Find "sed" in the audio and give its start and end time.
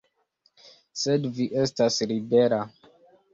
1.01-1.27